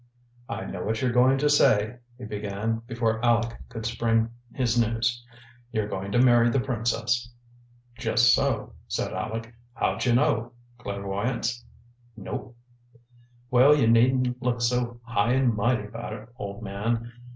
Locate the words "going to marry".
5.87-6.49